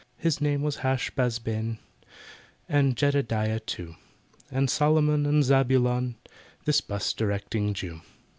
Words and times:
His 0.17 0.41
name 0.41 0.63
was 0.63 0.77
HASH 0.77 1.11
BAZ 1.11 1.37
BEN, 1.37 1.77
And 2.67 2.97
JEDEDIAH 2.97 3.59
too, 3.67 3.97
And 4.49 4.67
SOLOMON 4.67 5.27
and 5.27 5.43
ZABULON— 5.43 6.15
This 6.65 6.81
'bus 6.81 7.13
directing 7.13 7.75
Jew. 7.75 8.01